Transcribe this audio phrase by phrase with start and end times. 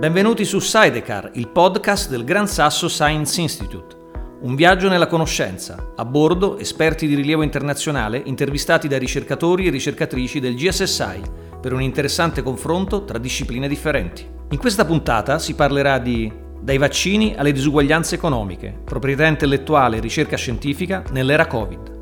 [0.00, 3.96] Benvenuti su Sidecar, il podcast del Gran Sasso Science Institute.
[4.40, 5.92] Un viaggio nella conoscenza.
[5.94, 11.20] A bordo esperti di rilievo internazionale intervistati da ricercatori e ricercatrici del GSSI
[11.60, 14.26] per un interessante confronto tra discipline differenti.
[14.52, 20.38] In questa puntata si parlerà di dai vaccini alle disuguaglianze economiche, proprietà intellettuale e ricerca
[20.38, 21.99] scientifica nell'era Covid.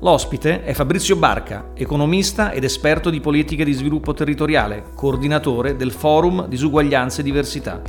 [0.00, 6.46] L'ospite è Fabrizio Barca, economista ed esperto di politiche di sviluppo territoriale, coordinatore del Forum
[6.46, 7.82] Disuguaglianze e Diversità.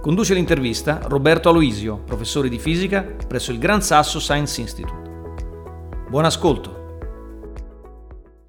[0.00, 5.10] Conduce l'intervista Roberto Aloisio, professore di fisica presso il Gran Sasso Science Institute.
[6.08, 6.84] Buon ascolto.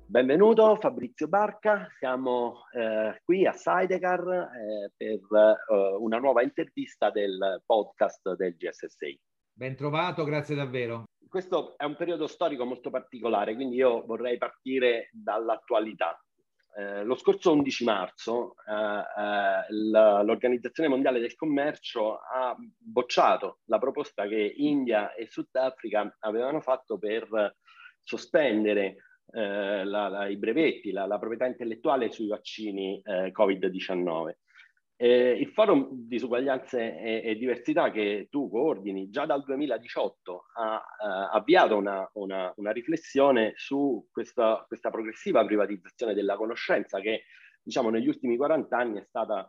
[0.06, 7.62] Benvenuto Fabrizio Barca, siamo eh, qui a Sidecar eh, per eh, una nuova intervista del
[7.66, 9.20] podcast del GSSI.
[9.52, 15.10] Ben trovato, grazie davvero questo è un periodo storico molto particolare, quindi io vorrei partire
[15.12, 16.20] dall'attualità.
[16.78, 24.28] Eh, lo scorso 11 marzo eh, eh, l'Organizzazione Mondiale del Commercio ha bocciato la proposta
[24.28, 27.56] che India e Sudafrica avevano fatto per
[28.04, 28.98] sospendere
[29.32, 34.34] eh, la, la, i brevetti, la, la, proprietà intellettuale sui vaccini eh, Covid-19.
[35.00, 41.38] Eh, il forum disuguaglianze e, e, diversità che tu coordini già dal 2018 ha eh,
[41.38, 47.26] avviato una, una, una, riflessione su questa, questa, progressiva privatizzazione della conoscenza che
[47.62, 49.48] diciamo negli ultimi 40 anni è stata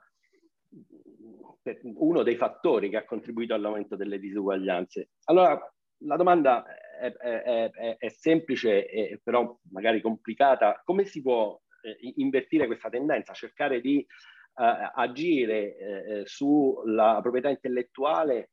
[1.94, 5.12] uno dei fattori che ha contribuito all'aumento delle disuguaglianze.
[5.24, 5.58] Allora
[6.02, 6.64] la domanda
[7.00, 10.82] è, è, è, è semplice e però magari complicata.
[10.84, 14.04] Come si può eh, invertire questa tendenza, cercare di
[14.58, 18.50] agire eh, sulla proprietà intellettuale,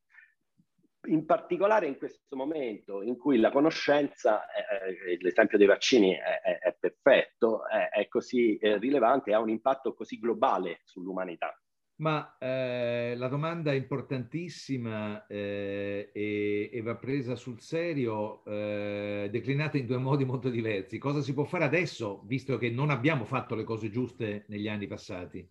[1.08, 6.60] in particolare in questo momento in cui la conoscenza, eh, l'esempio dei vaccini è, è,
[6.60, 11.56] è perfetto, è, è così rilevante, ha un impatto così globale sull'umanità.
[11.98, 19.78] Ma eh, la domanda è importantissima eh, e, e, va presa sul serio, eh, declinata
[19.78, 20.98] in due modi molto diversi.
[20.98, 24.88] Cosa si può fare adesso, visto che non abbiamo fatto le cose giuste negli anni
[24.88, 25.48] passati?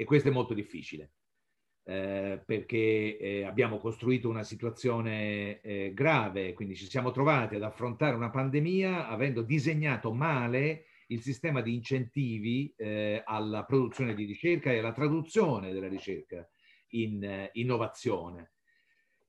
[0.00, 1.10] E questo è molto difficile,
[1.84, 8.16] eh, perché eh, abbiamo costruito una situazione eh, grave, quindi ci siamo trovati ad affrontare
[8.16, 14.78] una pandemia avendo disegnato male il sistema di incentivi eh, alla produzione di ricerca e
[14.78, 16.48] alla traduzione della ricerca
[16.92, 18.52] in eh, innovazione.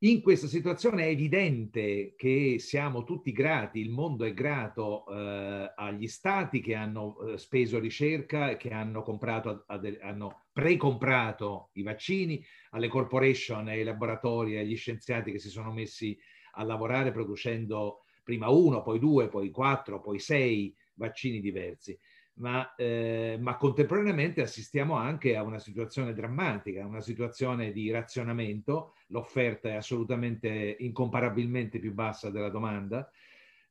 [0.04, 6.08] In questa situazione è evidente che siamo tutti grati, il mondo è grato eh, agli
[6.08, 13.68] stati che hanno eh, speso ricerca che hanno, comprato, hanno pre-comprato i vaccini, alle corporation,
[13.68, 16.18] ai laboratori, agli scienziati che si sono messi
[16.54, 21.96] a lavorare producendo prima uno, poi due, poi quattro, poi sei vaccini diversi
[22.42, 29.70] ma, eh, ma, contemporaneamente assistiamo anche a una situazione drammatica, una situazione di razionamento, l'offerta
[29.70, 33.10] è assolutamente incomparabilmente più bassa della domanda,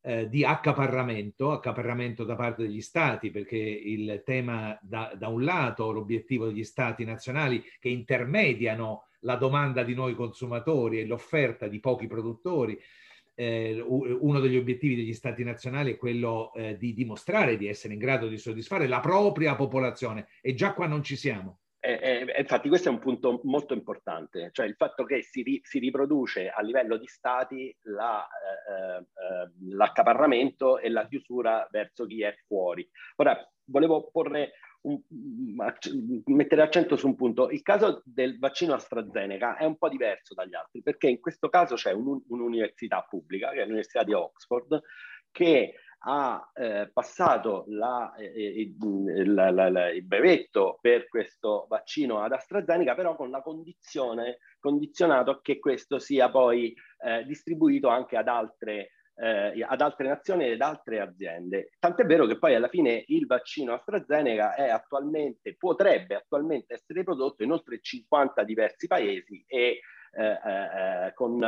[0.02, 5.90] eh, di accaparramento, accaparramento da parte degli stati, perché il tema da, da un lato,
[5.90, 12.06] l'obiettivo degli stati nazionali che intermediano la domanda di noi consumatori e l'offerta di pochi
[12.06, 12.80] produttori,
[13.40, 17.98] eh, uno degli obiettivi degli stati nazionali è quello eh, di dimostrare di essere in
[17.98, 21.60] grado di soddisfare la propria popolazione e già qua non ci siamo.
[21.82, 25.60] Eh, eh, infatti questo è un punto molto importante, cioè il fatto che si, ri,
[25.64, 32.20] si riproduce a livello di stati la, eh, eh, l'accaparramento e la chiusura verso chi
[32.20, 32.86] è fuori.
[33.16, 33.34] Ora,
[33.64, 34.52] volevo porre
[34.82, 37.50] mettere accento su un punto.
[37.50, 41.74] Il caso del vaccino AstraZeneca è un po' diverso dagli altri perché in questo caso
[41.74, 44.80] c'è un, un'università pubblica, che è l'Università di Oxford,
[45.30, 52.32] che ha eh, passato la, eh, il, la, la, il, brevetto per questo vaccino ad
[52.32, 56.74] AstraZeneca, però con la condizione, condizionato che questo sia poi
[57.04, 61.72] eh, distribuito anche ad altre eh, ad altre nazioni ed altre aziende.
[61.78, 67.42] Tant'è vero che poi alla fine il vaccino AstraZeneca è attualmente, potrebbe attualmente essere prodotto
[67.42, 69.80] in oltre 50 diversi paesi e
[70.12, 71.40] eh, eh, con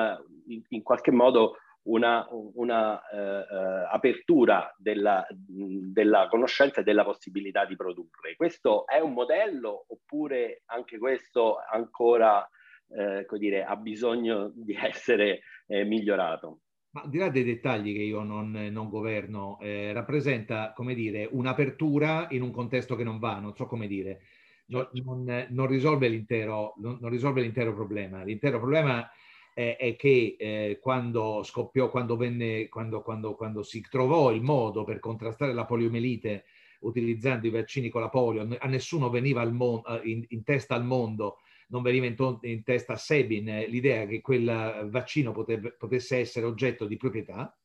[0.46, 7.64] in, in, qualche modo una, una eh, eh, apertura della, della conoscenza e della possibilità
[7.64, 8.36] di produrre.
[8.36, 12.46] Questo è un modello oppure anche questo ancora
[12.94, 16.60] eh, dire, ha bisogno di essere migliorato?
[16.92, 21.26] Ma al di là dei dettagli che io non, non governo, eh, rappresenta, come dire,
[21.30, 24.20] un'apertura in un contesto che non va, non so come dire,
[24.66, 28.22] non, non, non, risolve, l'intero, non risolve l'intero problema.
[28.24, 29.10] L'intero problema
[29.54, 34.84] eh, è che eh, quando scoppiò, quando, venne, quando, quando, quando si trovò il modo
[34.84, 36.44] per contrastare la poliomielite
[36.80, 41.38] utilizzando i vaccini con la polio, a nessuno veniva mon- in, in, testa al mondo,
[41.72, 46.18] non veniva in, to- in testa a Sebin eh, l'idea che quel vaccino potebbe, potesse
[46.18, 47.56] essere oggetto di proprietà.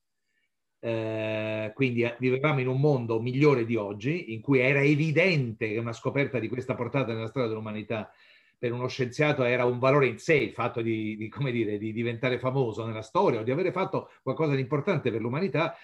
[0.79, 5.77] Eh, quindi eh, vivevamo in un mondo migliore di oggi, in cui era evidente che
[5.77, 8.11] una scoperta di questa portata nella storia dell'umanità
[8.57, 12.39] per uno scienziato era un valore in sé il fatto di, di, dire, di diventare
[12.39, 15.75] famoso nella storia o di avere fatto qualcosa di importante per l'umanità,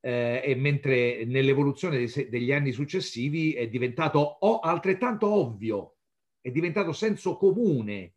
[0.00, 5.97] eh, e mentre nell'evoluzione dei, degli anni successivi è diventato o, altrettanto ovvio,
[6.40, 8.12] è diventato senso comune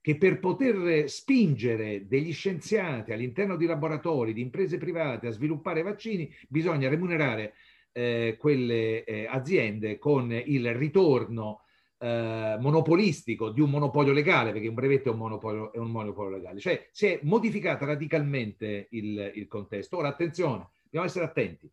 [0.00, 6.30] che per poter spingere degli scienziati all'interno di laboratori, di imprese private a sviluppare vaccini,
[6.46, 7.54] bisogna remunerare
[7.92, 11.62] eh, quelle eh, aziende con il ritorno
[11.96, 16.36] eh, monopolistico di un monopolio legale, perché un brevetto è un monopolio, è un monopolio
[16.36, 16.60] legale.
[16.60, 19.96] Cioè si è modificata radicalmente il, il contesto.
[19.96, 21.70] Ora attenzione, dobbiamo essere attenti,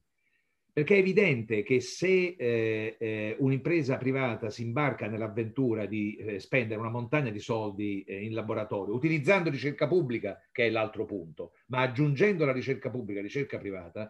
[0.73, 6.79] perché è evidente che se eh, eh, un'impresa privata si imbarca nell'avventura di eh, spendere
[6.79, 11.81] una montagna di soldi eh, in laboratorio, utilizzando ricerca pubblica, che è l'altro punto, ma
[11.81, 14.09] aggiungendo la ricerca pubblica, ricerca privata,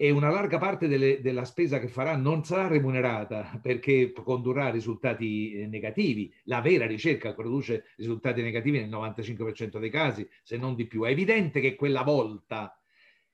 [0.00, 5.54] e una larga parte delle, della spesa che farà non sarà remunerata perché condurrà risultati
[5.54, 6.32] eh, negativi.
[6.44, 11.02] La vera ricerca produce risultati negativi nel 95% dei casi, se non di più.
[11.02, 12.77] È evidente che quella volta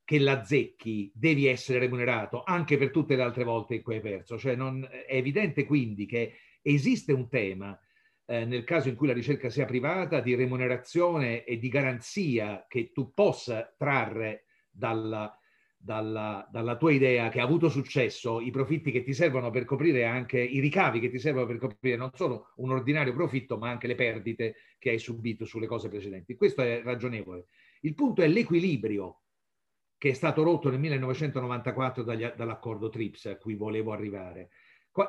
[0.04, 4.00] che la zecchi devi essere remunerato anche per tutte le altre volte in cui hai
[4.00, 4.38] perso.
[4.38, 7.78] Cioè non, è evidente quindi che esiste un tema
[8.26, 12.90] eh, nel caso in cui la ricerca sia privata di remunerazione e di garanzia che
[12.92, 15.38] tu possa trarre dalla,
[15.76, 20.04] dalla, dalla, tua idea che ha avuto successo, i profitti che ti servono per coprire
[20.04, 23.86] anche i ricavi che ti servono per coprire non solo un ordinario profitto, ma anche
[23.86, 26.34] le perdite che hai subito sulle cose precedenti.
[26.34, 27.46] Questo è ragionevole.
[27.80, 29.23] Il punto è l'equilibrio
[30.04, 34.50] che è stato rotto nel 1994 dagli, dall'accordo TRIPS a cui volevo arrivare.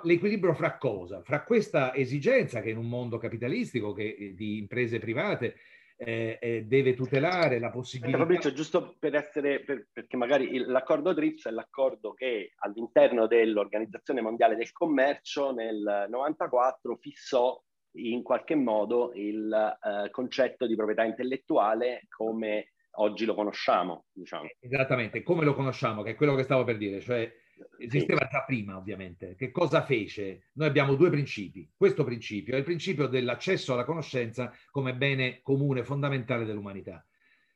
[0.04, 1.22] L'equilibrio fra cosa?
[1.22, 5.58] Fra questa esigenza che in un mondo capitalistico che, di imprese private
[5.98, 8.20] eh, eh, deve tutelare la possibilità.
[8.20, 14.22] Fabrizio, giusto per essere, per, perché magari il, l'accordo TRIPS è l'accordo che all'interno dell'Organizzazione
[14.22, 17.62] Mondiale del Commercio nel 94 fissò
[17.98, 24.06] in qualche modo il eh, concetto di proprietà intellettuale come oggi lo conosciamo.
[24.12, 24.48] Diciamo.
[24.60, 27.32] Esattamente, come lo conosciamo, che è quello che stavo per dire, cioè
[27.78, 29.36] esisteva già prima ovviamente.
[29.36, 30.50] Che cosa fece?
[30.54, 31.70] Noi abbiamo due principi.
[31.76, 37.06] Questo principio è il principio dell'accesso alla conoscenza come bene comune fondamentale dell'umanità,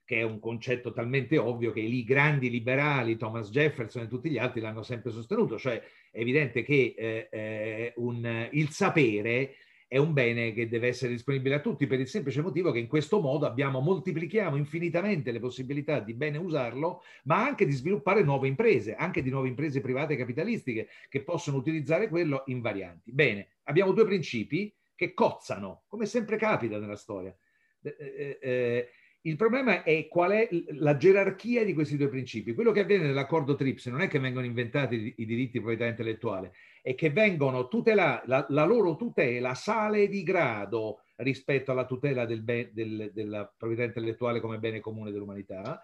[0.06, 4.38] che è un concetto talmente ovvio che i grandi liberali, Thomas Jefferson e tutti gli
[4.38, 5.82] altri l'hanno sempre sostenuto, cioè
[6.12, 9.56] è evidente che eh, eh, un, il sapere
[9.90, 12.86] è un bene che deve essere disponibile a tutti per il semplice motivo che in
[12.86, 18.48] questo modo abbiamo, moltiplichiamo infinitamente le possibilità di bene usarlo, ma anche di sviluppare nuove
[18.48, 23.12] imprese, anche di nuove imprese private capitalistiche che possono utilizzare quello in varianti.
[23.12, 27.36] Bene, abbiamo due principi che cozzano, come sempre capita nella storia.
[27.82, 28.90] Eh, eh, eh
[29.24, 32.54] il problema è qual è la gerarchia di questi due principi.
[32.54, 36.54] Quello che avviene nell'accordo TRIPS non è che vengono inventati i diritti di proprietà intellettuale,
[36.90, 42.42] è che vengono tutelati, la, la, loro tutela sale di grado rispetto alla tutela del
[42.42, 45.80] be, del, della proprietà intellettuale come bene comune dell'umanità,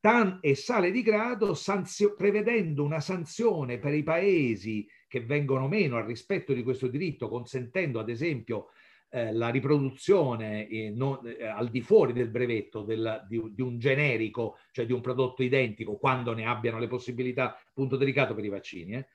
[0.00, 5.98] tan, e sale di grado sanzio, prevedendo una sanzione per i paesi che vengono meno
[5.98, 8.68] al rispetto di questo diritto, consentendo ad esempio
[9.10, 13.78] eh, la riproduzione eh, non, eh, al di fuori del brevetto della, di, di, un
[13.78, 18.48] generico, cioè di un prodotto identico, quando ne abbiano le possibilità, punto delicato per i
[18.48, 19.08] vaccini, eh?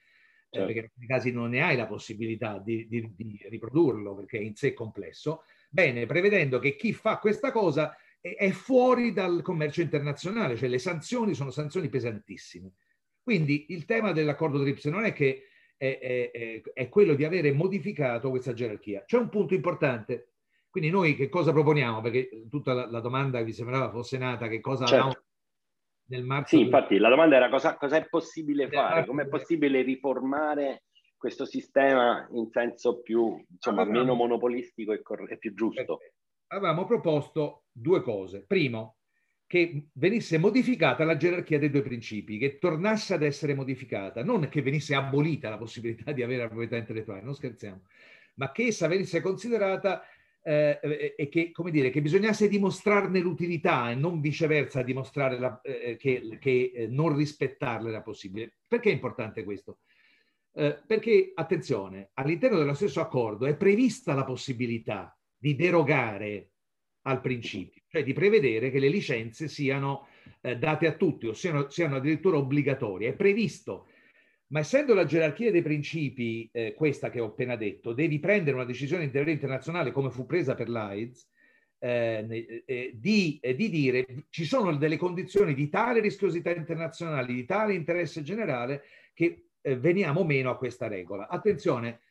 [0.53, 0.67] Certo.
[0.67, 4.41] perché in alcuni casi non ne hai la possibilità di, di, di, riprodurlo perché è
[4.41, 5.43] in sé complesso.
[5.69, 11.33] Bene, prevedendo che chi fa questa cosa è, fuori dal commercio internazionale, cioè le sanzioni
[11.33, 12.73] sono sanzioni pesantissime.
[13.23, 18.29] Quindi il tema dell'accordo TRIPS non è che è, è, è quello di avere modificato
[18.29, 19.03] questa gerarchia.
[19.05, 20.33] C'è un punto importante.
[20.69, 22.01] Quindi noi che cosa proponiamo?
[22.01, 25.23] Perché tutta la, la domanda vi sembrava fosse nata, che cosa certo.
[26.07, 26.55] Nel marzo?
[26.55, 29.05] Sì, infatti la domanda era cosa, cosa è possibile fare?
[29.05, 30.83] Come è possibile riformare
[31.17, 35.99] questo sistema in senso più, insomma, avevamo, meno monopolistico e, cor- e più giusto?
[36.47, 38.43] Avevamo proposto due cose.
[38.45, 38.97] Primo,
[39.47, 44.61] che venisse modificata la gerarchia dei due principi, che tornasse ad essere modificata, non che
[44.61, 47.83] venisse abolita la possibilità di avere la proprietà intellettuale, non scherziamo,
[48.35, 50.01] ma che essa venisse considerata
[50.43, 55.59] eh, eh, e che, come dire, che bisognasse dimostrarne l'utilità e non viceversa dimostrare la,
[55.61, 58.57] eh, che, che eh, non rispettarle era possibile.
[58.67, 59.79] Perché è importante questo?
[60.53, 66.49] Eh, perché, attenzione, all'interno dello stesso accordo è prevista la possibilità di derogare
[67.05, 70.07] al principio cioè di prevedere che le licenze siano
[70.41, 73.09] eh, date a tutti o siano, siano, addirittura obbligatorie.
[73.09, 73.85] È previsto,
[74.47, 78.65] ma essendo la gerarchia dei principi eh, questa che ho appena detto, devi prendere una
[78.65, 81.27] decisione internazionale come fu presa per l'AIDS,
[81.83, 87.43] eh, eh, di, eh, di, dire ci sono delle condizioni di tale rischiosità internazionale, di
[87.45, 88.83] tale interesse generale
[89.13, 91.27] che eh, veniamo meno a questa regola.
[91.27, 92.01] Attenzione,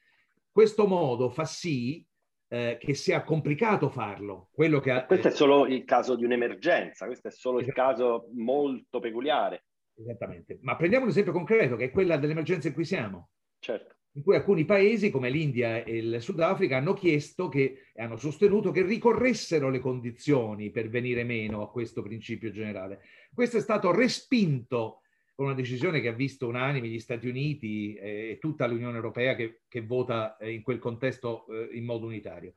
[0.51, 2.05] questo modo fa sì
[2.49, 4.51] eh, che sia complicato farlo.
[4.53, 8.29] Quello che ha, questo è solo il caso di un'emergenza, questo è solo il caso
[8.35, 9.65] molto peculiare.
[9.95, 13.31] Esattamente, ma prendiamo un esempio concreto che è quella dell'emergenza in cui siamo.
[13.59, 13.97] Certo.
[14.15, 18.71] In cui alcuni paesi come l'India e il Sudafrica hanno chiesto che, e hanno sostenuto
[18.71, 23.01] che ricorressero le condizioni per venire meno a questo principio generale.
[23.33, 25.03] Questo è stato respinto
[25.35, 29.63] con una decisione che ha visto unanime gli Stati Uniti e tutta l'Unione Europea che,
[29.67, 32.55] che vota eh, in quel contesto eh, in modo unitario.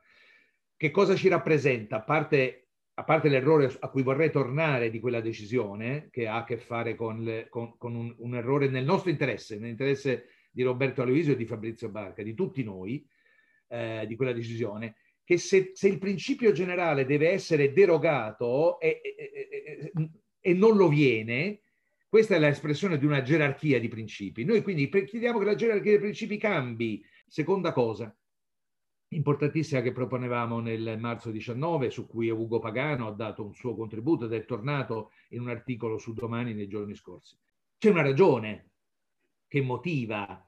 [0.75, 1.97] Che cosa ci rappresenta?
[1.97, 2.64] A parte,
[2.97, 6.95] a parte, l'errore a cui vorrei tornare di quella decisione, che ha a che fare
[6.95, 11.35] con, le, con, con un, un, errore nel nostro interesse, nell'interesse di Roberto Aloisio e
[11.35, 13.05] di Fabrizio Barca, di tutti noi,
[13.67, 19.91] eh, di quella decisione, che se, se, il principio generale deve essere derogato e, e,
[19.93, 20.09] e,
[20.39, 21.63] e non lo viene,
[22.07, 24.45] questa è l'espressione di una gerarchia di principi.
[24.45, 27.03] Noi quindi chiediamo che la gerarchia dei principi cambi.
[27.27, 28.15] Seconda cosa,
[29.09, 34.25] importantissima che proponevamo nel marzo 19, su cui Ugo Pagano ha dato un suo contributo
[34.25, 37.38] ed è tornato in un articolo su Domani nei giorni scorsi.
[37.77, 38.71] C'è una ragione
[39.47, 40.47] che motiva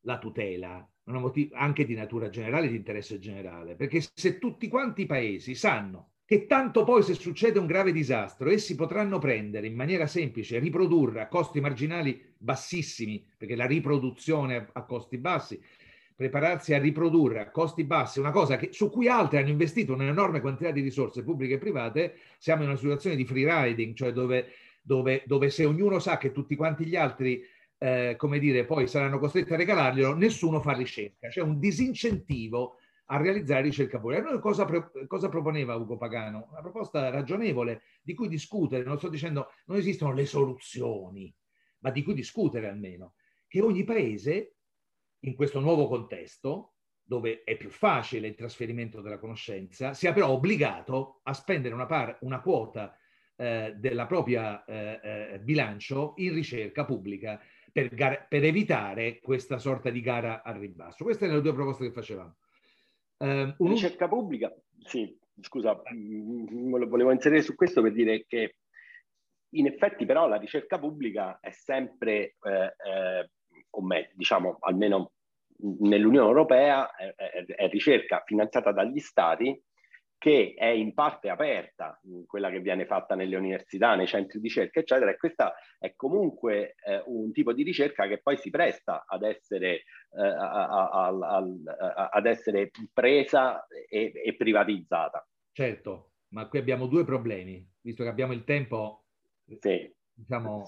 [0.00, 5.06] la tutela, motiv- anche di natura generale, di interesse generale, perché se tutti quanti i
[5.06, 10.06] paesi sanno che tanto poi se succede un grave disastro, essi potranno prendere in maniera
[10.06, 15.60] semplice, riprodurre a costi marginali bassissimi, perché la riproduzione a costi bassi,
[16.14, 20.40] prepararsi a riprodurre a costi bassi una cosa che, su cui altri hanno investito un'enorme
[20.40, 24.48] quantità di risorse pubbliche e private, siamo in una situazione di free riding, cioè dove,
[24.82, 27.42] dove, dove se ognuno sa che tutti quanti gli altri
[27.82, 31.26] eh, come dire, poi saranno costretti a regalarglielo, nessuno fa ricerca.
[31.26, 32.76] C'è un disincentivo
[33.06, 34.22] a realizzare ricerca pubblica.
[34.22, 34.66] Noi cosa,
[35.08, 36.46] cosa, proponeva Ugo Pagano?
[36.50, 41.34] Una proposta ragionevole di cui discutere, non sto dicendo non esistono le soluzioni,
[41.80, 43.14] ma di cui discutere almeno,
[43.48, 44.51] che ogni paese
[45.24, 51.20] in questo nuovo contesto, dove è più facile il trasferimento della conoscenza, sia però obbligato
[51.24, 52.96] a spendere una, par- una quota
[53.36, 57.40] eh, della propria eh, eh, bilancio in ricerca pubblica
[57.72, 61.04] per, gar- per evitare questa sorta di gara al ribasso.
[61.04, 62.36] Queste erano le due proposte che facevamo.
[63.18, 63.68] Eh, un...
[63.68, 68.56] Ricerca pubblica, sì, scusa, volevo inserire su questo per dire che
[69.54, 73.30] in effetti però la ricerca pubblica è sempre, eh, eh,
[73.74, 75.12] o meglio, diciamo almeno
[75.80, 79.60] nell'Unione Europea, è, è, è ricerca finanziata dagli stati
[80.22, 84.78] che è in parte aperta, quella che viene fatta nelle università, nei centri di ricerca,
[84.78, 89.24] eccetera, e questa è comunque eh, un tipo di ricerca che poi si presta ad
[89.24, 89.82] essere,
[90.16, 95.26] eh, a, a, a, ad essere presa e, e, privatizzata.
[95.50, 99.06] Certo, ma qui abbiamo due problemi, visto che abbiamo il tempo,
[99.58, 99.92] sì.
[100.12, 100.62] diciamo...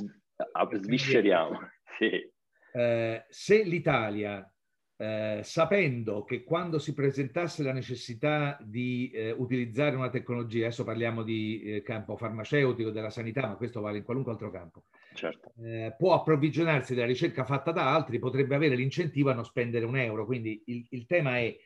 [0.82, 1.61] Svisceriamo,
[1.96, 2.28] sì.
[2.76, 4.52] Eh, se l'Italia
[4.97, 11.23] eh, sapendo che quando si presentasse la necessità di eh, utilizzare una tecnologia, adesso parliamo
[11.23, 15.52] di eh, campo farmaceutico, della sanità, ma questo vale in qualunque altro campo, certo.
[15.62, 19.97] Eh, può approvvigionarsi della ricerca fatta da altri, potrebbe avere l'incentivo a non spendere un
[19.97, 20.26] euro.
[20.26, 21.57] Quindi il, il tema è,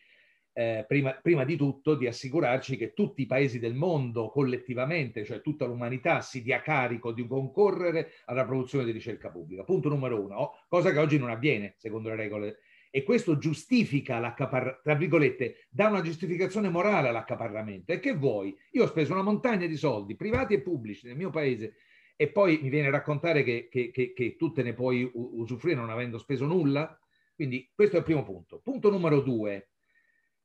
[0.58, 5.40] eh, prima, prima di tutto, di assicurarci che tutti i paesi del mondo collettivamente, cioè
[5.40, 9.62] tutta l'umanità, si dia carico di concorrere alla produzione di ricerca pubblica.
[9.62, 12.58] Punto numero uno, cosa che oggi non avviene, secondo le regole
[12.90, 17.92] e questo giustifica l'accaparramento, tra virgolette, dà una giustificazione morale all'accaparramento.
[17.92, 18.56] E che vuoi?
[18.72, 21.74] Io ho speso una montagna di soldi, privati e pubblici, nel mio paese,
[22.16, 25.78] e poi mi viene a raccontare che, che, che, che tu te ne puoi usufruire
[25.78, 26.98] non avendo speso nulla?
[27.32, 28.58] Quindi questo è il primo punto.
[28.60, 29.68] Punto numero due.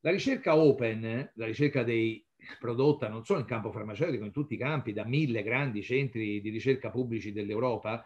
[0.03, 2.25] La ricerca open, la ricerca dei
[2.59, 6.49] prodotta non solo in campo farmaceutico, in tutti i campi, da mille grandi centri di
[6.49, 8.05] ricerca pubblici dell'Europa,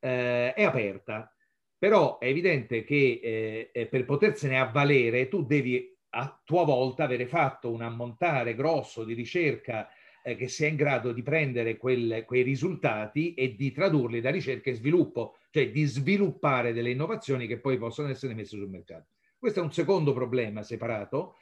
[0.00, 1.32] eh, è aperta
[1.78, 7.26] però è evidente che eh, eh, per potersene avvalere tu devi a tua volta avere
[7.26, 9.88] fatto un ammontare grosso di ricerca
[10.24, 14.70] eh, che sia in grado di prendere quel, quei risultati e di tradurli da ricerca
[14.70, 19.06] e sviluppo, cioè di sviluppare delle innovazioni che poi possono essere messe sul mercato.
[19.38, 21.36] Questo è un secondo problema separato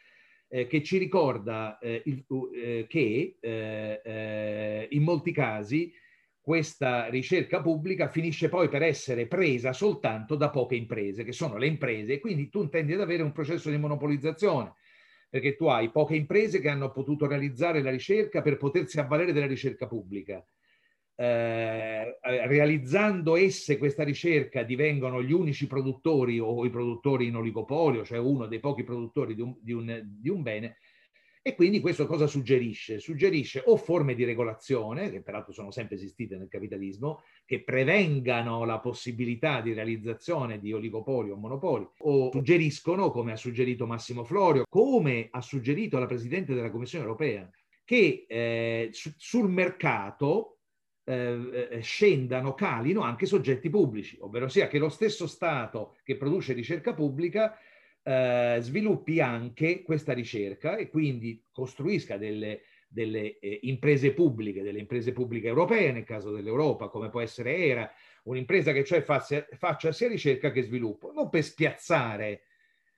[0.49, 2.25] eh, che ci ricorda eh, il,
[2.55, 5.91] eh, che eh, in molti casi
[6.39, 11.67] questa ricerca pubblica finisce poi per essere presa soltanto da poche imprese, che sono le
[11.67, 14.75] imprese, e quindi tu intendi ad avere un processo di monopolizzazione,
[15.29, 19.47] perché tu hai poche imprese che hanno potuto realizzare la ricerca per potersi avvalere della
[19.47, 20.47] ricerca pubblica.
[21.19, 28.19] Eh, realizzando esse questa ricerca divengono gli unici produttori o i produttori in oligopolio, cioè
[28.19, 30.77] uno dei pochi produttori di un, di un, di un bene,
[31.47, 32.99] e quindi questo cosa suggerisce?
[32.99, 38.81] Suggerisce o forme di regolazione, che peraltro sono sempre esistite nel capitalismo, che prevengano la
[38.81, 45.29] possibilità di realizzazione di oligopoli o monopoli, o suggeriscono, come ha suggerito Massimo Florio, come
[45.31, 47.49] ha suggerito la Presidente della Commissione europea,
[47.85, 50.56] che eh, su, sul mercato
[51.09, 56.53] eh, eh, scendano, calino anche soggetti pubblici, ovvero sia che lo stesso Stato che produce
[56.53, 57.57] ricerca pubblica
[58.03, 65.13] eh, sviluppi anche questa ricerca e quindi costruisca delle, delle eh, imprese pubbliche, delle imprese
[65.13, 67.91] pubbliche europee, nel caso dell'Europa, come può essere ERA,
[68.25, 72.43] un'impresa che cioè faccia, faccia sia ricerca che sviluppo, non per spiazzare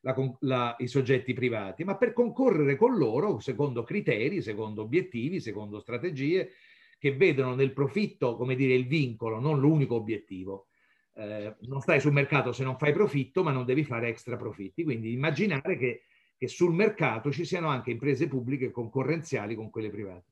[0.00, 5.80] la, la, i soggetti privati, ma per concorrere con loro secondo criteri, secondo obiettivi, secondo
[5.80, 6.52] strategie
[6.98, 10.66] che vedono nel profitto, come dire, il vincolo, non l'unico obiettivo.
[11.14, 14.84] Eh, non stai sul mercato se non fai profitto, ma non devi fare extra profitti.
[14.84, 16.02] Quindi immaginare che,
[16.36, 20.24] che sul mercato ci siano anche imprese pubbliche concorrenziali con quelle private.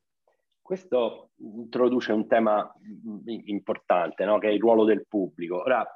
[0.61, 2.73] Questo introduce un tema
[3.45, 4.39] importante, no?
[4.39, 5.61] che è il ruolo del pubblico.
[5.61, 5.87] Ora,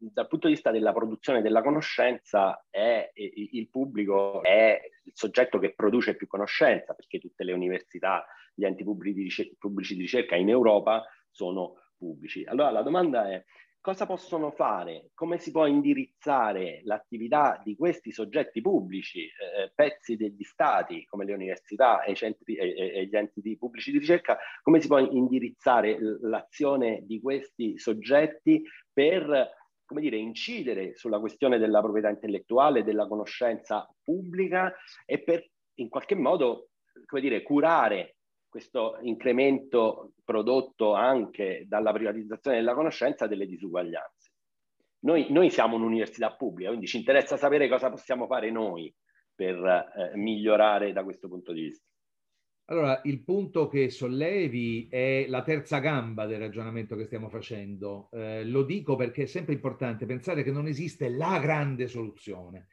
[0.00, 5.74] dal punto di vista della produzione della conoscenza, è, il pubblico è il soggetto che
[5.74, 11.76] produce più conoscenza, perché tutte le università, gli enti pubblici di ricerca in Europa sono
[11.96, 12.44] pubblici.
[12.44, 13.44] Allora la domanda è
[13.80, 20.42] cosa possono fare, come si può indirizzare l'attività di questi soggetti pubblici, eh, pezzi degli
[20.42, 24.86] stati come le università e, centri, e, e, gli enti pubblici di ricerca, come si
[24.86, 29.58] può indirizzare l'azione di questi soggetti per
[29.90, 34.72] come dire, incidere sulla questione della proprietà intellettuale, della conoscenza pubblica
[35.04, 35.44] e per
[35.80, 36.68] in qualche modo
[37.06, 38.18] come dire, curare
[38.48, 44.30] questo incremento prodotto anche dalla privatizzazione della conoscenza delle disuguaglianze.
[45.00, 48.94] Noi, noi siamo un'università pubblica, quindi ci interessa sapere cosa possiamo fare noi
[49.34, 51.89] per eh, migliorare da questo punto di vista.
[52.70, 58.08] Allora, il punto che sollevi è la terza gamba del ragionamento che stiamo facendo.
[58.12, 62.68] Eh, lo dico perché è sempre importante pensare che non esiste la grande soluzione,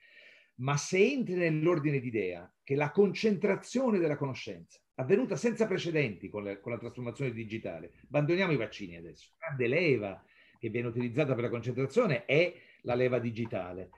[0.58, 6.60] ma se entri nell'ordine d'idea che la concentrazione della conoscenza avvenuta senza precedenti con, le,
[6.60, 7.94] con, la trasformazione digitale.
[8.04, 9.32] Abbandoniamo i vaccini adesso.
[9.40, 10.24] La grande leva
[10.60, 13.90] che viene utilizzata per la concentrazione è la leva digitale,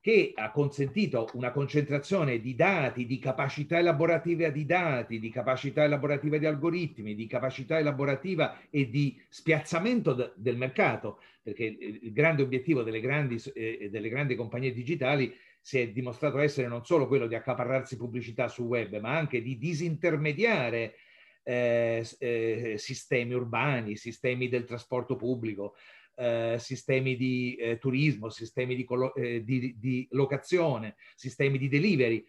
[0.00, 6.38] che ha consentito una concentrazione di dati, di capacità elaborativa di dati, di capacità elaborativa
[6.38, 12.82] di algoritmi, di capacità elaborativa e di spiazzamento d- del mercato, perché il grande obiettivo
[12.82, 17.34] delle grandi, eh, delle grandi compagnie digitali si è dimostrato essere non solo quello di
[17.34, 20.94] accaparrarsi pubblicità sul web, ma anche di disintermediare
[21.42, 25.74] eh, eh, sistemi urbani, sistemi del trasporto pubblico,
[26.18, 32.24] eh, sistemi di eh, turismo, sistemi di, eh, di, di, locazione, sistemi di delivery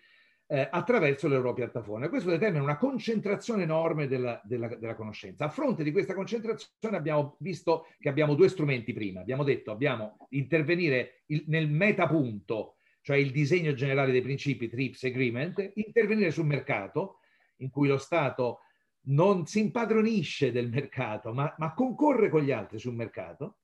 [0.48, 2.10] eh, attraverso le loro piattaforme.
[2.10, 5.46] Questo determina una concentrazione enorme della, della, della, conoscenza.
[5.46, 9.22] A fronte di questa concentrazione abbiamo visto che abbiamo due strumenti prima.
[9.22, 15.72] Abbiamo detto abbiamo intervenire il, nel metapunto cioè il disegno generale dei principi TRIPS Agreement,
[15.76, 17.20] intervenire sul mercato
[17.58, 18.60] in cui lo Stato
[19.10, 23.59] non si impadronisce del mercato, ma, ma concorre con gli altri sul mercato,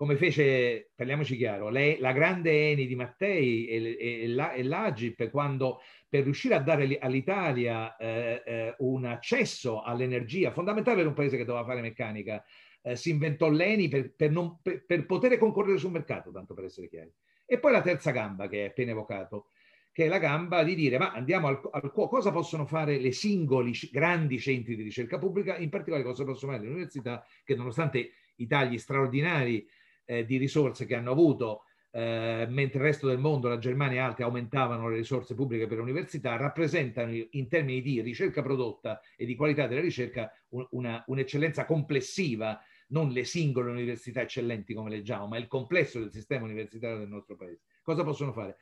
[0.00, 5.82] come fece, parliamoci chiaro, lei, la grande Eni di Mattei e, e, e l'Agip quando
[6.08, 11.44] per riuscire a dare all'Italia eh, eh, un accesso all'energia fondamentale per un paese che
[11.44, 12.42] doveva fare meccanica,
[12.80, 16.64] eh, si inventò l'Eni per, per, non, per, per poter concorrere sul mercato, tanto per
[16.64, 17.12] essere chiari.
[17.44, 19.48] E poi la terza gamba che è appena evocato,
[19.92, 23.74] che è la gamba di dire ma andiamo al, al cosa possono fare le singoli
[23.92, 28.46] grandi centri di ricerca pubblica, in particolare cosa possono fare le università che nonostante i
[28.46, 29.68] tagli straordinari
[30.10, 34.04] eh, di risorse che hanno avuto, eh, mentre il resto del mondo, la Germania e
[34.04, 39.36] altri aumentavano le risorse pubbliche per l'università, rappresentano in termini di ricerca prodotta e di
[39.36, 40.32] qualità della ricerca
[40.70, 46.44] una, un'eccellenza complessiva non le singole università eccellenti come leggiamo, ma il complesso del sistema
[46.44, 47.60] universitario del nostro paese.
[47.80, 48.56] Cosa possono fare?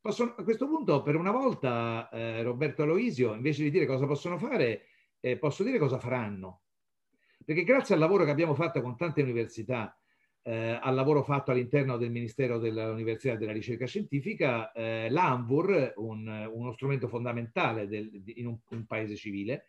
[0.00, 4.38] Possono, a questo punto, per una volta, eh, Roberto Aloisio, invece di dire cosa possono
[4.38, 4.86] fare,
[5.20, 6.62] eh, posso dire cosa faranno.
[7.44, 9.94] Perché grazie al lavoro che abbiamo fatto con tante università,
[10.46, 16.50] eh, al lavoro fatto all'interno del Ministero dell'Università e della Ricerca Scientifica, eh, l'ANVUR, un,
[16.52, 19.66] uno strumento fondamentale del, in un, un paese civile,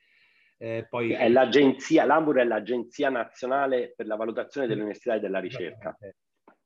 [0.57, 1.11] eh, poi...
[1.11, 5.97] È l'agenzia, l'AMBUR è l'Agenzia Nazionale per la Valutazione dell'Università e della Ricerca.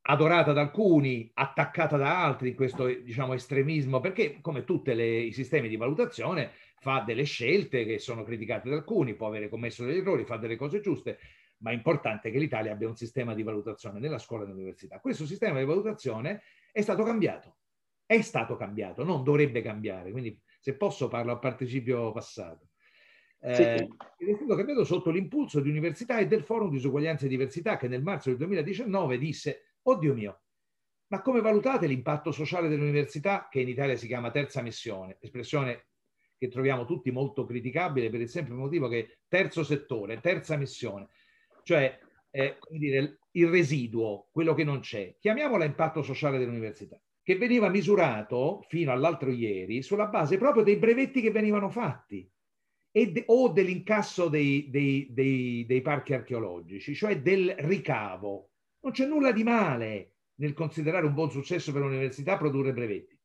[0.02, 5.70] adorata da alcuni, attaccata da altri in questo diciamo, estremismo, perché come tutti i sistemi
[5.70, 10.26] di valutazione fa delle scelte che sono criticate da alcuni, può avere commesso degli errori,
[10.26, 11.20] fa delle cose giuste,
[11.60, 15.00] ma è importante che l'Italia abbia un sistema di valutazione nella scuola e nell'università.
[15.00, 16.42] Questo sistema di valutazione
[16.72, 17.58] è stato cambiato,
[18.06, 22.70] è stato cambiato, non dovrebbe cambiare, quindi se posso parlo a participio passato.
[23.42, 23.62] Eh, sì.
[23.62, 27.78] Ed è stato cambiato sotto l'impulso di università e del Forum di Disuguaglianza e Diversità
[27.78, 30.42] che nel marzo del 2019 disse, oddio mio,
[31.08, 35.86] ma come valutate l'impatto sociale dell'università che in Italia si chiama terza missione, espressione
[36.38, 41.10] che troviamo tutti molto criticabile per il semplice motivo che terzo settore, terza missione,
[41.64, 42.00] cioè
[42.32, 48.64] eh, dire, il residuo, quello che non c'è, chiamiamola impatto sociale dell'università, che veniva misurato
[48.68, 52.30] fino all'altro ieri sulla base proprio dei brevetti che venivano fatti
[52.92, 58.52] de, o dell'incasso dei, dei, dei, dei parchi archeologici, cioè del ricavo.
[58.82, 63.18] Non c'è nulla di male nel considerare un buon successo per l'università produrre brevetti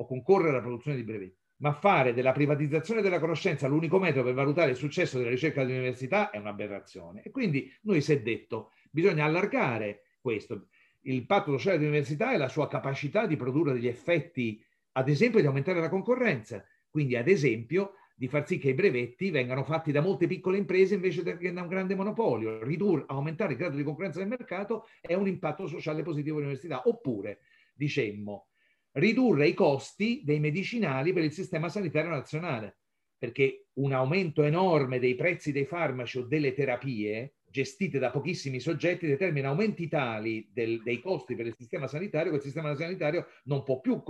[0.00, 4.34] o concorrere alla produzione di brevetti, ma fare della privatizzazione della conoscenza l'unico metodo per
[4.34, 7.22] valutare il successo della ricerca dell'università è un'aberrazione.
[7.22, 10.66] E quindi noi si è detto, bisogna allargare questo.
[11.02, 15.46] Il patto sociale dell'università è la sua capacità di produrre degli effetti, ad esempio di
[15.46, 20.00] aumentare la concorrenza, quindi ad esempio di far sì che i brevetti vengano fatti da
[20.00, 22.62] molte piccole imprese invece che da un grande monopolio.
[22.64, 26.82] Ridurre, aumentare il grado di concorrenza del mercato è un impatto sociale positivo all'università.
[26.86, 27.38] Oppure,
[27.74, 28.48] dicemmo,
[28.98, 32.78] ridurre i costi dei medicinali per il sistema sanitario nazionale,
[33.16, 39.06] perché un aumento enorme dei prezzi dei farmaci o delle terapie gestite da pochissimi soggetti
[39.06, 43.62] determina aumenti tali del, dei costi per il sistema sanitario che il sistema sanitario non
[43.62, 44.02] può più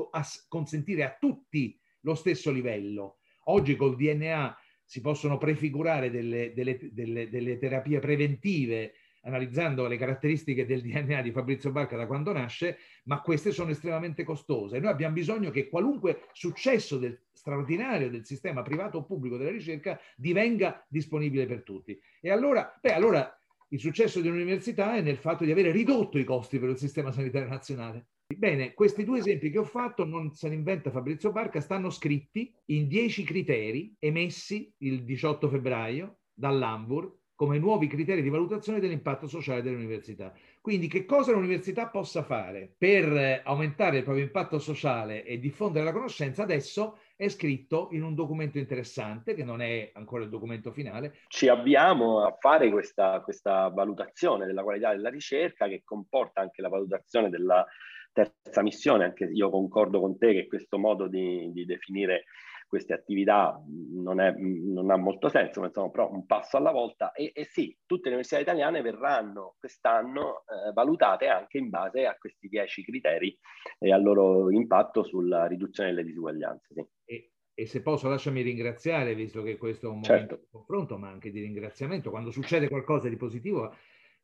[0.48, 3.18] consentire a tutti lo stesso livello.
[3.44, 8.94] Oggi col DNA si possono prefigurare delle, delle, delle, delle terapie preventive
[9.28, 14.24] analizzando le caratteristiche del DNA di Fabrizio Barca da quando nasce, ma queste sono estremamente
[14.24, 14.80] costose.
[14.80, 20.00] Noi abbiamo bisogno che qualunque successo del, straordinario del sistema privato o pubblico della ricerca
[20.16, 21.98] divenga disponibile per tutti.
[22.20, 23.32] E allora, beh, allora
[23.68, 27.12] il successo di un'università è nel fatto di avere ridotto i costi per il sistema
[27.12, 28.08] sanitario nazionale.
[28.34, 32.54] Bene, questi due esempi che ho fatto non se ne inventa Fabrizio Barca, stanno scritti
[32.66, 39.62] in dieci criteri emessi il 18 febbraio dall'Ambur come nuovi criteri di valutazione dell'impatto sociale
[39.62, 40.32] dell'università.
[40.60, 45.92] Quindi che cosa l'università possa fare per aumentare il proprio impatto sociale e diffondere la
[45.92, 51.18] conoscenza adesso è scritto in un documento interessante che non è ancora il documento finale.
[51.28, 56.68] Ci avviamo a fare questa, questa valutazione della qualità della ricerca che comporta anche la
[56.68, 57.64] valutazione della
[58.12, 62.24] terza missione, anche io concordo con te che questo modo di, di definire
[62.68, 67.12] queste attività non, è, non, ha molto senso, ma insomma, però un passo alla volta
[67.12, 72.16] e, e sì, tutte le università italiane verranno quest'anno eh, valutate anche in base a
[72.16, 73.36] questi dieci criteri
[73.78, 76.74] e al loro impatto sulla riduzione delle disuguaglianze.
[76.74, 76.86] Sì.
[77.04, 80.36] E, e, se posso lasciami ringraziare, visto che questo è un momento certo.
[80.36, 83.74] di confronto, ma anche di ringraziamento, quando succede qualcosa di positivo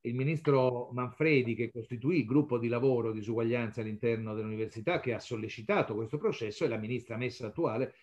[0.03, 5.19] il ministro Manfredi che costituì il gruppo di lavoro di disuguaglianza all'interno dell'università che ha
[5.19, 7.95] sollecitato questo processo e la ministra Messa attuale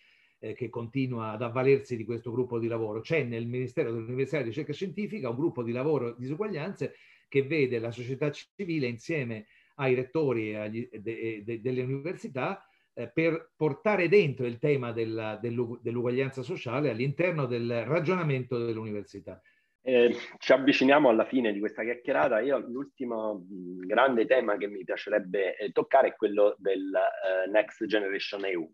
[0.41, 2.99] eh, che continua ad avvalersi di questo gruppo di lavoro.
[2.99, 6.95] C'è nel Ministero dell'Università di Ricerca Scientifica un gruppo di lavoro di disuguaglianze
[7.29, 13.51] che vede la società civile insieme ai rettori agli, de, de, delle università eh, per
[13.55, 19.41] portare dentro il tema della, dell'uguaglianza sociale all'interno del ragionamento dell'università.
[19.83, 22.39] Eh, ci avviciniamo alla fine di questa chiacchierata.
[22.41, 27.85] Io l'ultimo mh, grande tema che mi piacerebbe eh, toccare è quello del eh, Next
[27.85, 28.71] Generation EU.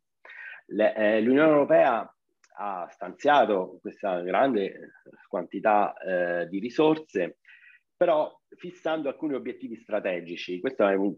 [0.70, 2.16] Le, eh, L'Unione Europea
[2.60, 4.94] ha stanziato questa grande
[5.28, 7.38] quantità eh, di risorse
[7.98, 10.60] però fissando alcuni obiettivi strategici.
[10.60, 11.14] Questo è un,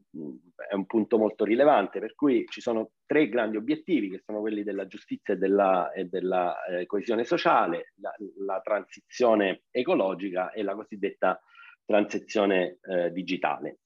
[0.70, 4.64] è un, punto molto rilevante, per cui ci sono tre grandi obiettivi, che sono quelli
[4.64, 10.74] della giustizia e della, e della eh, coesione sociale, la, la, transizione ecologica e la
[10.74, 11.40] cosiddetta
[11.86, 13.80] transizione eh, digitale.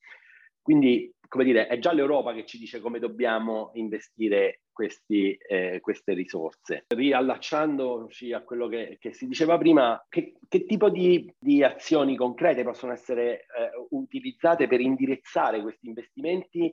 [0.62, 6.13] Quindi, come dire, è già l'Europa che ci dice come dobbiamo investire questi, eh, queste
[6.13, 6.85] risorse.
[6.89, 12.61] Riallacciandoci a quello che, che si diceva prima, che, che tipo di, di, azioni concrete
[12.63, 16.71] possono essere eh, utilizzate per indirizzare questi investimenti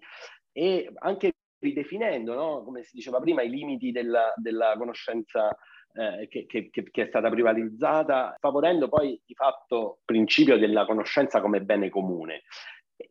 [0.52, 2.62] e anche ridefinendo, no?
[2.62, 5.56] come si diceva prima, i limiti della, della conoscenza
[5.94, 11.40] eh, che, che, che, è stata privatizzata, favorendo poi di fatto il principio della conoscenza
[11.40, 12.42] come bene comune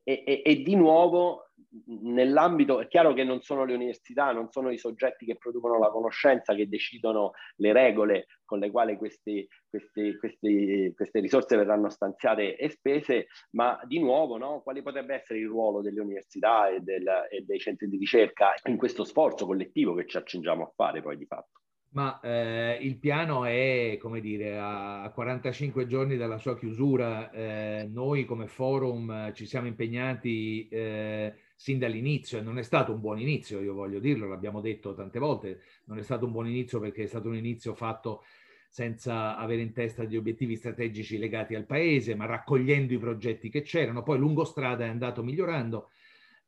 [0.04, 1.49] e, e, e di nuovo
[1.86, 5.89] nell'ambito, è chiaro che non sono le università, non sono i soggetti che producono la
[5.89, 12.56] conoscenza che decidono le regole con le quali questi, questi, questi, queste risorse verranno stanziate
[12.56, 17.08] e spese, ma di nuovo no, quale potrebbe essere il ruolo delle università e, del,
[17.30, 21.17] e dei centri di ricerca in questo sforzo collettivo che ci accingiamo a fare poi
[21.17, 21.60] di fatto?
[21.91, 27.32] Ma eh, il piano è, come dire, a 45 giorni dalla sua chiusura.
[27.32, 32.93] Eh, noi come forum eh, ci siamo impegnati eh, sin dall'inizio e non è stato
[32.93, 36.47] un buon inizio, io voglio dirlo, l'abbiamo detto tante volte, non è stato un buon
[36.47, 38.23] inizio perché è stato un inizio fatto
[38.69, 43.63] senza avere in testa gli obiettivi strategici legati al paese, ma raccogliendo i progetti che
[43.63, 44.04] c'erano.
[44.04, 45.89] Poi lungo strada è andato migliorando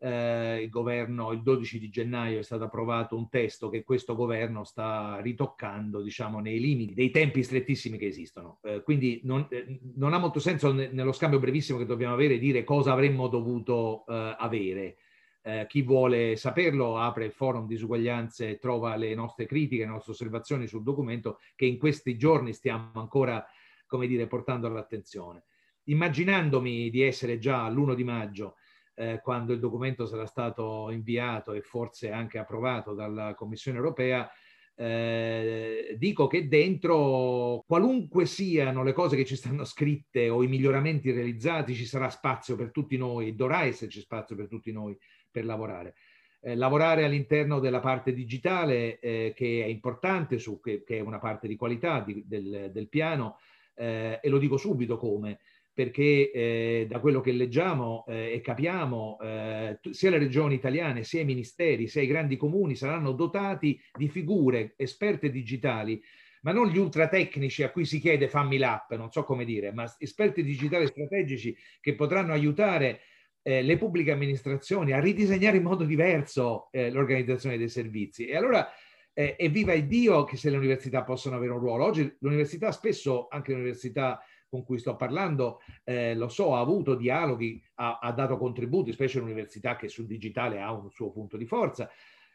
[0.04, 4.64] eh, il governo il 12 di gennaio è stato approvato un testo che questo governo
[4.64, 10.14] sta ritoccando diciamo nei limiti dei tempi strettissimi che esistono eh, quindi non, eh, non,
[10.14, 14.36] ha molto senso ne, nello scambio brevissimo che dobbiamo avere dire cosa avremmo dovuto eh,
[14.40, 14.96] avere
[15.44, 20.12] eh, chi vuole saperlo apre il forum disuguaglianze e trova le nostre critiche, le nostre
[20.12, 23.44] osservazioni sul documento che in questi giorni stiamo ancora,
[23.88, 25.46] come dire, portando all'attenzione.
[25.86, 28.56] Immaginandomi di essere già l'1 di maggio
[29.02, 34.30] eh, quando il documento sarà stato inviato e forse anche approvato dalla Commissione europea,
[34.76, 41.12] eh, dico che dentro qualunque siano le cose che ci stanno scritte o i miglioramenti
[41.12, 44.96] realizzati, ci sarà spazio per tutti noi, dovrà esserci spazio per tutti noi
[45.32, 45.96] per lavorare.
[46.40, 51.20] Eh, lavorare all'interno della parte digitale eh, che è importante, su, che, che, è una
[51.20, 53.38] parte di qualità di, del, del, piano,
[53.76, 55.40] eh, e lo dico subito come
[55.74, 61.22] perché eh, da quello che leggiamo eh, e capiamo, eh, sia le regioni italiane, sia
[61.22, 66.02] i ministeri, sia i grandi comuni saranno dotati di figure esperte digitali,
[66.42, 69.72] ma non gli ultra tecnici a cui si chiede fammi l'app, non so come dire,
[69.72, 73.02] ma esperti digitali strategici che potranno aiutare
[73.44, 78.26] eh, le pubbliche amministrazioni a ridisegnare in modo diverso eh, l'organizzazione dei servizi.
[78.26, 78.68] E allora
[79.14, 81.86] eh, evviva il Dio che se le università possono avere un ruolo.
[81.86, 84.20] Oggi l'università spesso, anche l'università
[84.52, 89.20] con cui sto parlando, eh, lo so, ha avuto dialoghi, ha, ha, dato contributi, specie
[89.20, 91.90] l'università che sul digitale ha un suo punto di forza,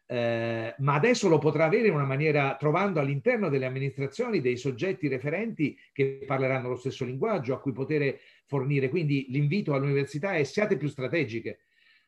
[0.07, 5.09] eh, ma adesso lo potrà avere in una maniera trovando all'interno delle amministrazioni dei soggetti
[5.09, 8.89] referenti che parleranno lo stesso linguaggio a cui poter fornire.
[8.89, 11.59] Quindi l'invito all'università è siate più strategiche.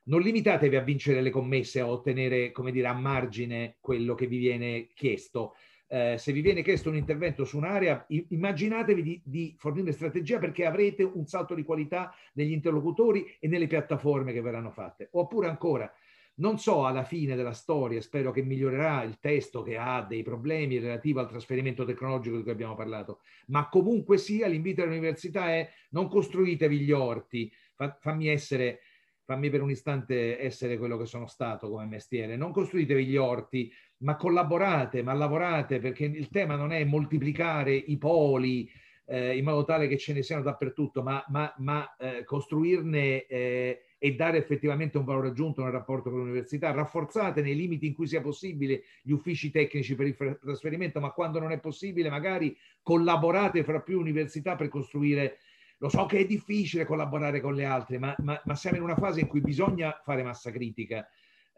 [0.04, 4.38] Non limitatevi a vincere le commesse, a ottenere, come dire, a margine quello che vi
[4.38, 5.54] viene chiesto,
[5.88, 10.66] eh, se vi viene chiesto un intervento su un'area, immaginatevi di, di, fornire strategia perché
[10.66, 15.09] avrete un salto di qualità negli interlocutori e nelle piattaforme che verranno fatte.
[15.12, 15.90] Oppure ancora,
[16.37, 20.79] non so alla fine della storia, spero che migliorerà il testo che ha dei problemi
[20.79, 26.09] relativi al trasferimento tecnologico di cui abbiamo parlato, ma comunque sia l'invito all'università è non
[26.09, 27.51] costruitevi gli orti,
[27.98, 28.81] fammi essere
[29.29, 33.70] fammi per un istante essere quello che sono stato come mestiere, non costruitevi gli orti,
[33.98, 38.70] ma collaborate, ma lavorate, perché il tema non è moltiplicare i poli
[39.06, 43.82] eh, in modo tale che ce ne siano dappertutto, ma, ma, ma eh, costruirne eh,
[43.98, 46.70] e dare effettivamente un valore aggiunto nel rapporto con l'università.
[46.70, 51.40] Rafforzate nei limiti in cui sia possibile gli uffici tecnici per il trasferimento, ma quando
[51.40, 55.38] non è possibile magari collaborate fra più università per costruire
[55.80, 58.96] lo so che è difficile collaborare con le altre, ma, ma, ma siamo in una
[58.96, 61.08] fase in cui bisogna fare massa critica.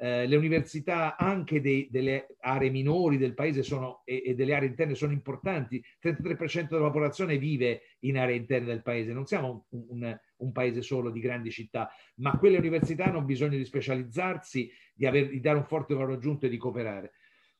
[0.02, 4.68] Eh, le università anche dei, delle aree minori del paese sono, e, e, delle aree
[4.68, 5.76] interne sono importanti.
[5.76, 9.12] Il 33% della popolazione vive in aree interne del paese.
[9.12, 13.58] Non siamo un, un, un, paese solo di grandi città, ma quelle università hanno bisogno
[13.58, 17.12] di specializzarsi, di, aver, di dare un forte valore aggiunto e di cooperare.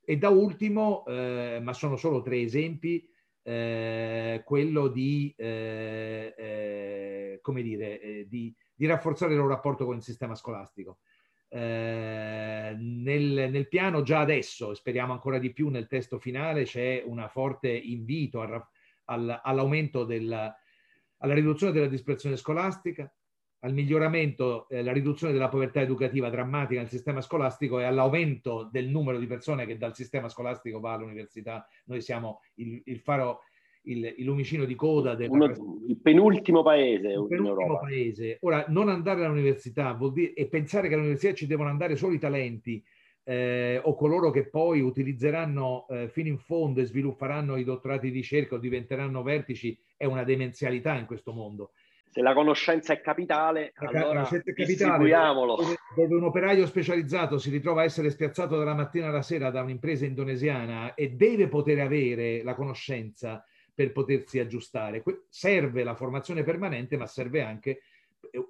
[0.02, 3.06] E da ultimo, eh, ma sono solo tre esempi,
[3.42, 10.02] eh, quello di, eh, eh, come dire, di, di, rafforzare il loro rapporto con il
[10.02, 11.00] sistema scolastico.
[11.52, 17.26] Eh, nel, nel, piano già adesso, speriamo ancora di più nel testo finale, c'è un
[17.28, 18.64] forte invito al,
[19.06, 20.56] al, all'aumento della,
[21.18, 23.12] alla riduzione della dispersione scolastica,
[23.62, 29.18] al miglioramento, eh, riduzione della povertà educativa drammatica nel sistema scolastico e all'aumento del numero
[29.18, 31.66] di persone che dal sistema scolastico va all'università.
[31.86, 33.42] Noi siamo il, il faro,
[33.82, 35.30] il, il, lumicino di coda del
[35.88, 38.38] il penultimo paese il penultimo paese.
[38.42, 42.18] Ora, non andare all'università vuol dire, e pensare che all'università ci devono andare solo i
[42.18, 42.82] talenti
[43.24, 48.16] eh, o coloro che poi utilizzeranno eh, fino in fondo e svilupperanno i dottorati di
[48.16, 51.72] ricerca o diventeranno vertici è una demenzialità in questo mondo
[52.10, 55.54] se la conoscenza è capitale, la allora è distribuiamolo.
[55.54, 59.62] Dove, dove un operaio specializzato si ritrova a essere spiazzato dalla mattina alla sera da
[59.62, 63.44] un'impresa indonesiana e deve poter avere la conoscenza
[63.80, 65.02] per potersi aggiustare.
[65.30, 67.80] Serve la formazione permanente, ma serve anche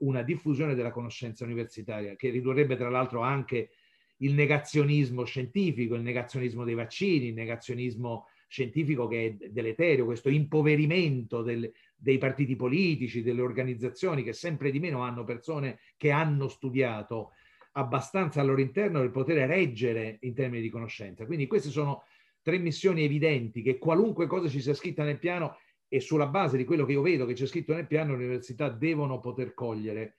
[0.01, 3.71] una diffusione della conoscenza universitaria che ridurrebbe tra l'altro anche
[4.19, 11.43] il negazionismo scientifico, il negazionismo dei vaccini, il negazionismo scientifico che è deleterio, questo impoverimento
[11.43, 17.31] del, dei partiti politici, delle organizzazioni che sempre di meno hanno persone che hanno studiato
[17.73, 21.25] abbastanza al loro interno per poter reggere in termini di conoscenza.
[21.25, 22.03] Quindi queste sono
[22.43, 25.57] tre missioni evidenti che qualunque cosa ci sia scritta nel piano
[25.89, 28.69] e sulla base di quello che io vedo che c'è scritto nel piano, le università
[28.69, 30.17] devono poter cogliere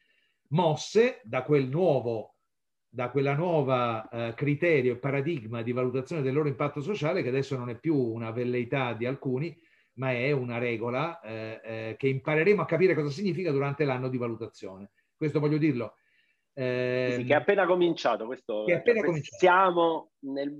[0.49, 2.35] mosse da quel nuovo
[2.93, 7.57] da quella nuova eh, criterio e paradigma di valutazione del loro impatto sociale che adesso
[7.57, 9.57] non è più una velleità di alcuni,
[9.93, 14.17] ma è una regola eh, eh, che impareremo a capire cosa significa durante l'anno di
[14.17, 14.91] valutazione.
[15.15, 15.95] Questo voglio dirlo
[16.53, 18.63] eh, sì, che è appena cominciato questo.
[18.65, 19.35] Che è appena cominciato.
[19.35, 20.53] Stiamo nel,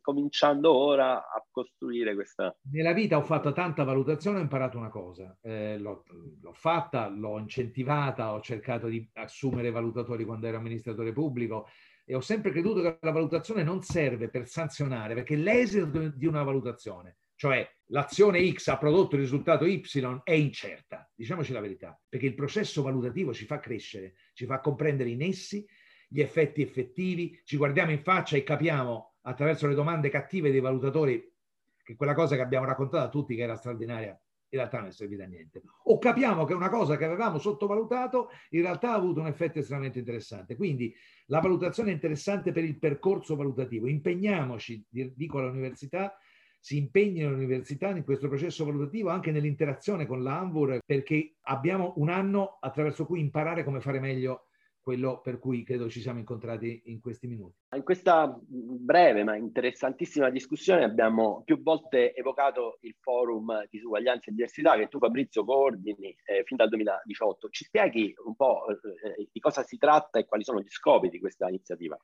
[0.00, 2.56] cominciando ora a costruire questa.
[2.70, 5.36] Nella vita ho fatto tanta valutazione, ho imparato una cosa.
[5.42, 6.04] Eh, l'ho,
[6.40, 11.68] l'ho, fatta, l'ho incentivata, ho cercato di assumere valutatori quando ero amministratore pubblico
[12.04, 16.42] e ho sempre creduto che la valutazione non serve per sanzionare, perché l'esito di una
[16.42, 19.80] valutazione cioè l'azione X ha prodotto il risultato Y,
[20.24, 25.10] è incerta, diciamoci la verità, perché il processo valutativo ci fa crescere, ci fa comprendere
[25.10, 25.64] i nessi,
[26.08, 31.32] gli effetti effettivi, ci guardiamo in faccia e capiamo attraverso le domande cattive dei valutatori
[31.80, 34.20] che quella cosa che abbiamo raccontato a tutti che era straordinaria
[34.50, 35.62] in realtà non è servita a niente.
[35.84, 40.00] O capiamo che una cosa che avevamo sottovalutato in realtà ha avuto un effetto estremamente
[40.00, 40.56] interessante.
[40.56, 40.92] Quindi
[41.26, 43.86] la valutazione è interessante per il percorso valutativo.
[43.86, 46.16] Impegniamoci, dico all'università,
[46.60, 52.08] si impegnino le università in questo processo valutativo anche nell'interazione con l'ANVUR perché abbiamo un
[52.08, 54.48] anno attraverso cui imparare come fare meglio
[54.88, 57.58] quello per cui credo ci siamo incontrati in questi minuti.
[57.76, 64.78] In questa breve ma interessantissima discussione abbiamo più volte evocato il forum disuguaglianza e diversità
[64.78, 67.50] che tu Fabrizio coordini eh, fin dal 2018.
[67.50, 71.20] Ci spieghi un po' eh, di cosa si tratta e quali sono gli scopi di
[71.20, 71.98] questa iniziativa?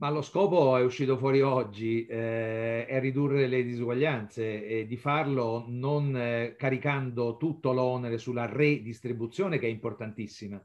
[0.00, 5.64] Ma lo scopo è uscito fuori oggi, eh, è ridurre le disuguaglianze e di farlo
[5.66, 10.64] non eh, caricando tutto l'onere sulla redistribuzione che è importantissima.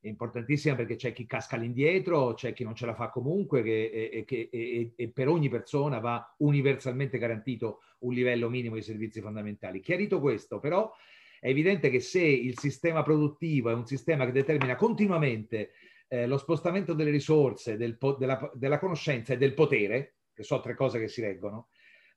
[0.00, 4.10] È importantissima perché c'è chi casca all'indietro, c'è chi non ce la fa comunque che,
[4.12, 9.20] e, che, e, e per ogni persona va universalmente garantito un livello minimo di servizi
[9.20, 9.78] fondamentali.
[9.78, 10.92] Chiarito questo, però
[11.38, 15.70] è evidente che se il sistema produttivo è un sistema che determina continuamente
[16.14, 20.60] eh, lo spostamento delle risorse, del po- della, della, conoscenza e del potere, che sono
[20.60, 21.68] tre cose che si reggono,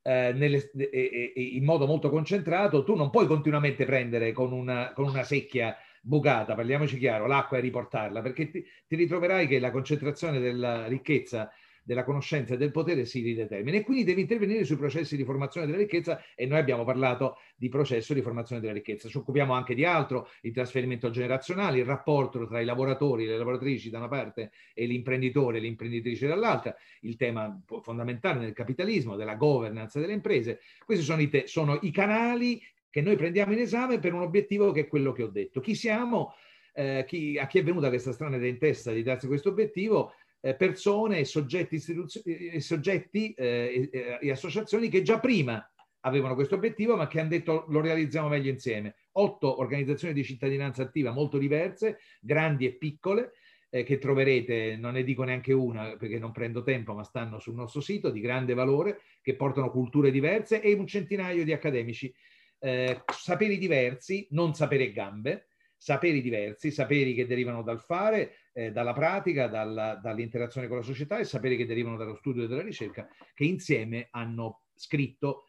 [0.03, 4.93] eh, nelle, e, e, in modo molto concentrato, tu non puoi continuamente prendere con una,
[4.93, 9.71] con una secchia bucata, parliamoci chiaro, l'acqua e riportarla, perché ti, ti ritroverai che la
[9.71, 11.51] concentrazione della ricchezza
[11.87, 15.65] della conoscenza e del potere si ridetermina e quindi devi intervenire sui processi di formazione
[15.65, 19.07] della ricchezza e noi abbiamo parlato di processo di formazione della ricchezza.
[19.07, 23.89] Ci occupiamo anche di altro, il trasferimento generazionale, il rapporto tra i lavoratori, le lavoratrici
[23.89, 29.97] da una parte e l'imprenditore e l'imprenditrice dall'altra, il tema fondamentale nel capitalismo, della governance
[29.97, 30.59] delle imprese.
[30.83, 34.73] Questi sono i, te- sono i canali che noi prendiamo in esame per un obiettivo
[34.73, 35.61] che è quello che ho detto.
[35.61, 36.33] Chi siamo?
[36.73, 40.11] Eh, chi, a chi è venuta questa strana idea in testa di darsi questo obiettivo?
[40.47, 45.69] Eh, persone e soggetti, istituzio- e, soggetti eh, e, e associazioni che già prima
[46.01, 48.95] avevano questo obiettivo, ma che hanno detto lo realizziamo meglio insieme.
[49.13, 53.33] Otto organizzazioni di cittadinanza attiva molto diverse, grandi e piccole,
[53.69, 57.55] eh, che troverete, non ne dico neanche una perché non prendo tempo, ma stanno sul
[57.55, 62.13] nostro sito, di grande valore, che portano culture diverse e un centinaio di accademici.
[62.59, 65.46] Eh, saperi diversi, non sapere gambe,
[65.77, 71.19] saperi diversi, saperi che derivano dal fare, eh, dalla pratica, dalla, dall'interazione con la società
[71.19, 75.45] e saperi che derivano dallo studio e dalla ricerca, che insieme hanno scritto,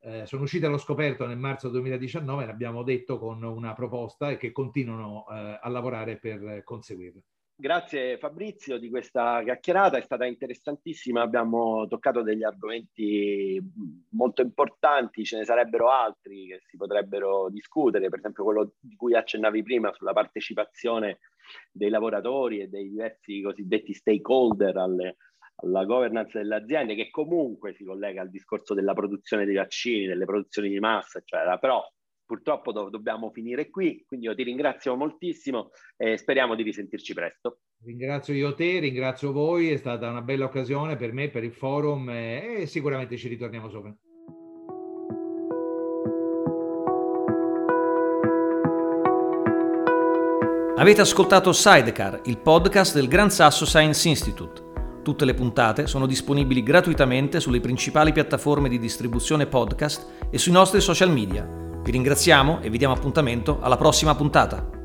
[0.00, 4.52] eh, sono uscite allo scoperto nel marzo 2019, l'abbiamo detto con una proposta e che
[4.52, 7.20] continuano eh, a lavorare per conseguirla.
[7.58, 13.58] Grazie Fabrizio di questa chiacchierata, è stata interessantissima, abbiamo toccato degli argomenti
[14.10, 19.14] molto importanti, ce ne sarebbero altri che si potrebbero discutere, per esempio quello di cui
[19.16, 21.20] accennavi prima sulla partecipazione
[21.72, 25.16] dei lavoratori e dei diversi cosiddetti stakeholder alle,
[25.62, 30.26] alla governance delle aziende, che comunque si collega al discorso della produzione dei vaccini, delle
[30.26, 31.82] produzioni di massa, eccetera, però
[32.26, 37.60] purtroppo do- dobbiamo finire qui, quindi io ti ringrazio moltissimo e speriamo di risentirci presto.
[37.84, 42.10] Ringrazio io te, ringrazio voi, è stata una bella occasione per me, per il forum
[42.10, 43.96] e, e sicuramente ci ritorniamo sopra.
[50.78, 54.64] Avete ascoltato Sidecar, il podcast del Gran Sasso Science Institute.
[55.02, 60.80] Tutte le puntate sono disponibili gratuitamente sulle principali piattaforme di distribuzione podcast e sui nostri
[60.80, 64.75] social media vi ringraziamo e vi diamo appuntamento alla prossima puntata.